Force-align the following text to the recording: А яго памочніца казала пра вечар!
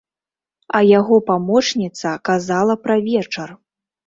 А 0.79 0.79
яго 0.99 1.19
памочніца 1.27 2.15
казала 2.31 2.79
пра 2.89 2.97
вечар! 3.13 3.55